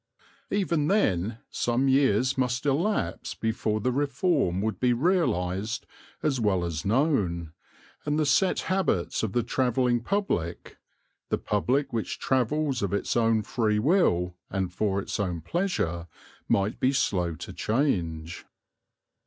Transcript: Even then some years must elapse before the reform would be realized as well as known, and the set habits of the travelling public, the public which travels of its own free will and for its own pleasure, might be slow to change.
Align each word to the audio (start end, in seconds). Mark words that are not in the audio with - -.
Even 0.49 0.87
then 0.87 1.37
some 1.51 1.87
years 1.87 2.35
must 2.35 2.65
elapse 2.65 3.35
before 3.35 3.79
the 3.79 3.91
reform 3.91 4.59
would 4.59 4.79
be 4.79 4.93
realized 4.93 5.85
as 6.23 6.39
well 6.39 6.65
as 6.65 6.83
known, 6.83 7.53
and 8.03 8.17
the 8.17 8.25
set 8.25 8.61
habits 8.61 9.21
of 9.21 9.33
the 9.33 9.43
travelling 9.43 10.01
public, 10.01 10.77
the 11.29 11.37
public 11.37 11.93
which 11.93 12.17
travels 12.17 12.81
of 12.81 12.93
its 12.93 13.15
own 13.15 13.43
free 13.43 13.77
will 13.77 14.35
and 14.49 14.73
for 14.73 14.99
its 14.99 15.19
own 15.19 15.39
pleasure, 15.39 16.07
might 16.49 16.79
be 16.79 16.91
slow 16.91 17.35
to 17.35 17.53
change. 17.53 18.47